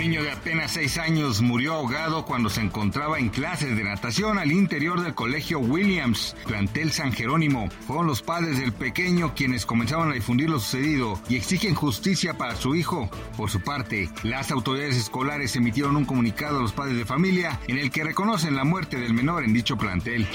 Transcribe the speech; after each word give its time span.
Niño 0.00 0.22
de 0.22 0.30
apenas 0.30 0.70
seis 0.72 0.96
años 0.96 1.42
murió 1.42 1.74
ahogado 1.74 2.24
cuando 2.24 2.48
se 2.48 2.62
encontraba 2.62 3.18
en 3.18 3.28
clases 3.28 3.76
de 3.76 3.84
natación 3.84 4.38
al 4.38 4.50
interior 4.50 5.02
del 5.02 5.14
colegio 5.14 5.58
Williams, 5.58 6.34
plantel 6.46 6.90
San 6.90 7.12
Jerónimo. 7.12 7.68
Fueron 7.86 8.06
los 8.06 8.22
padres 8.22 8.58
del 8.58 8.72
pequeño 8.72 9.34
quienes 9.34 9.66
comenzaron 9.66 10.10
a 10.10 10.14
difundir 10.14 10.48
lo 10.48 10.58
sucedido 10.58 11.20
y 11.28 11.36
exigen 11.36 11.74
justicia 11.74 12.38
para 12.38 12.56
su 12.56 12.74
hijo. 12.74 13.10
Por 13.36 13.50
su 13.50 13.60
parte, 13.60 14.08
las 14.22 14.50
autoridades 14.50 14.96
escolares 14.96 15.54
emitieron 15.56 15.96
un 15.96 16.06
comunicado 16.06 16.60
a 16.60 16.62
los 16.62 16.72
padres 16.72 16.96
de 16.96 17.04
familia 17.04 17.60
en 17.68 17.76
el 17.76 17.90
que 17.90 18.02
reconocen 18.02 18.56
la 18.56 18.64
muerte 18.64 18.98
del 18.98 19.12
menor 19.12 19.44
en 19.44 19.52
dicho 19.52 19.76
plantel. 19.76 20.26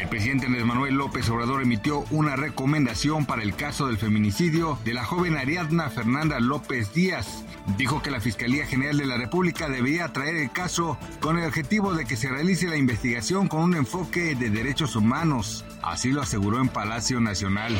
El 0.00 0.08
presidente 0.08 0.46
Andrés 0.46 0.64
Manuel 0.64 0.94
López 0.94 1.28
Obrador 1.28 1.60
emitió 1.60 2.06
una 2.10 2.36
recomendación 2.36 3.26
para 3.26 3.42
el 3.42 3.54
caso 3.54 3.88
del 3.88 3.98
feminicidio 3.98 4.78
de 4.82 4.94
la 4.94 5.04
joven 5.04 5.36
Ariadna 5.36 5.90
Fernanda 5.90 6.40
López 6.40 6.94
Díaz. 6.94 7.44
Dijo 7.76 8.02
que 8.02 8.10
la 8.10 8.20
Fiscalía 8.20 8.61
General 8.66 8.96
de 8.96 9.06
la 9.06 9.16
República 9.16 9.68
debería 9.68 10.12
traer 10.12 10.36
el 10.36 10.52
caso 10.52 10.98
con 11.20 11.38
el 11.38 11.46
objetivo 11.46 11.94
de 11.94 12.04
que 12.04 12.16
se 12.16 12.28
realice 12.28 12.68
la 12.68 12.76
investigación 12.76 13.48
con 13.48 13.62
un 13.62 13.74
enfoque 13.74 14.34
de 14.34 14.50
derechos 14.50 14.96
humanos. 14.96 15.64
Así 15.82 16.10
lo 16.10 16.22
aseguró 16.22 16.60
en 16.60 16.68
Palacio 16.68 17.20
Nacional. 17.20 17.76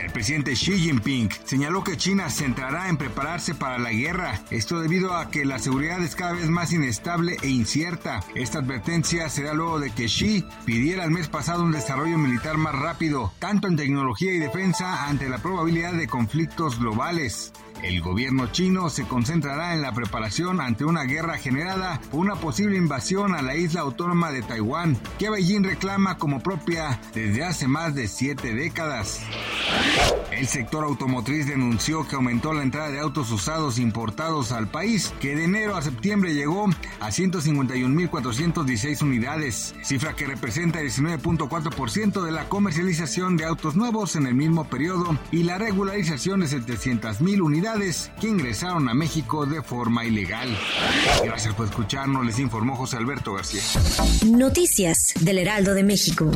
El 0.00 0.10
presidente 0.12 0.54
Xi 0.54 0.78
Jinping 0.78 1.28
señaló 1.44 1.84
que 1.84 1.96
China 1.96 2.30
se 2.30 2.44
centrará 2.44 2.88
en 2.88 2.96
prepararse 2.96 3.54
para 3.54 3.78
la 3.78 3.92
guerra, 3.92 4.40
esto 4.50 4.80
debido 4.80 5.14
a 5.14 5.30
que 5.30 5.44
la 5.44 5.58
seguridad 5.58 6.02
es 6.02 6.16
cada 6.16 6.32
vez 6.32 6.48
más 6.48 6.72
inestable 6.72 7.36
e 7.42 7.48
incierta. 7.48 8.24
Esta 8.34 8.60
advertencia 8.60 9.28
se 9.28 9.42
da 9.42 9.52
luego 9.52 9.78
de 9.78 9.90
que 9.90 10.06
Xi 10.06 10.44
pidiera 10.64 11.04
el 11.04 11.10
mes 11.10 11.28
pasado 11.28 11.62
un 11.62 11.72
desarrollo 11.72 12.16
militar 12.16 12.56
más 12.56 12.74
rápido, 12.74 13.32
tanto 13.38 13.68
en 13.68 13.76
tecnología 13.76 14.32
y 14.32 14.38
defensa, 14.38 15.06
ante 15.08 15.28
la 15.28 15.38
probabilidad 15.38 15.92
de 15.92 16.08
conflictos 16.08 16.78
globales. 16.78 17.52
El 17.82 18.00
gobierno 18.00 18.48
chino 18.50 18.90
se 18.90 19.04
concentrará 19.04 19.72
en 19.72 19.82
la 19.82 19.92
preparación 19.92 20.60
ante 20.60 20.84
una 20.84 21.04
guerra 21.04 21.38
generada 21.38 22.00
por 22.10 22.20
una 22.20 22.34
posible 22.34 22.76
invasión 22.76 23.34
a 23.36 23.42
la 23.42 23.54
isla 23.54 23.82
autónoma 23.82 24.32
de 24.32 24.42
Taiwán, 24.42 24.98
que 25.18 25.30
Beijing 25.30 25.62
reclama 25.62 26.18
como 26.18 26.40
propia 26.40 27.00
desde 27.14 27.44
hace 27.44 27.68
más 27.68 27.94
de 27.94 28.08
siete 28.08 28.52
décadas. 28.52 29.20
El 30.32 30.48
sector 30.48 30.84
automotriz 30.84 31.46
denunció 31.46 32.06
que 32.06 32.16
aumentó 32.16 32.52
la 32.52 32.62
entrada 32.62 32.90
de 32.90 33.00
autos 33.00 33.30
usados 33.30 33.78
importados 33.78 34.52
al 34.52 34.68
país, 34.68 35.14
que 35.20 35.36
de 35.36 35.44
enero 35.44 35.76
a 35.76 35.82
septiembre 35.82 36.34
llegó 36.34 36.66
a 37.00 37.08
151.416 37.08 39.02
unidades, 39.02 39.74
cifra 39.82 40.14
que 40.14 40.26
representa 40.26 40.80
el 40.80 40.90
19.4% 40.90 42.22
de 42.22 42.32
la 42.32 42.48
comercialización 42.48 43.36
de 43.36 43.44
autos 43.44 43.76
nuevos 43.76 44.16
en 44.16 44.26
el 44.26 44.34
mismo 44.34 44.64
periodo 44.64 45.16
y 45.30 45.44
la 45.44 45.58
regularización 45.58 46.40
de 46.40 46.46
700.000 46.46 47.40
unidades 47.40 47.67
que 48.20 48.28
ingresaron 48.28 48.88
a 48.88 48.94
México 48.94 49.44
de 49.44 49.62
forma 49.62 50.04
ilegal. 50.04 50.48
Gracias 51.22 51.54
por 51.54 51.66
escucharnos, 51.66 52.24
les 52.24 52.38
informó 52.38 52.74
José 52.76 52.96
Alberto 52.96 53.34
García. 53.34 53.60
Noticias 54.26 55.12
del 55.20 55.38
Heraldo 55.38 55.74
de 55.74 55.82
México. 55.82 56.30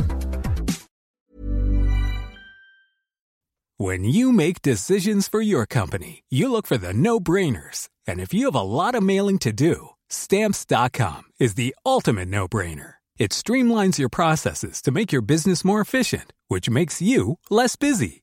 When 3.77 4.03
you 4.03 4.31
make 4.31 4.61
decisions 4.61 5.27
for 5.27 5.41
your 5.41 5.65
company, 5.65 6.23
you 6.29 6.51
look 6.51 6.67
for 6.67 6.77
the 6.77 6.93
no-brainers. 6.93 7.89
And 8.07 8.19
if 8.19 8.33
you 8.33 8.45
have 8.45 8.55
a 8.55 8.61
lot 8.61 8.95
of 8.95 9.01
mailing 9.01 9.39
to 9.39 9.51
do, 9.51 9.89
stamps.com 10.09 11.23
is 11.39 11.55
the 11.55 11.75
ultimate 11.83 12.27
no-brainer. 12.27 12.95
It 13.17 13.31
streamlines 13.31 13.97
your 13.97 14.09
processes 14.09 14.81
to 14.83 14.91
make 14.91 15.11
your 15.11 15.23
business 15.23 15.65
more 15.65 15.81
efficient, 15.81 16.31
which 16.47 16.69
makes 16.69 17.01
you 17.01 17.39
less 17.49 17.75
busy. 17.75 18.22